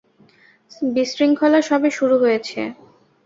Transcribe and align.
বিশৃঙ্খলা 0.91 1.59
সবে 1.69 1.89
শুরু 1.97 2.15
হয়েছে। 2.23 2.59